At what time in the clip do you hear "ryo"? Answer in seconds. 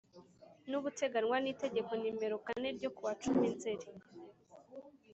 2.77-2.89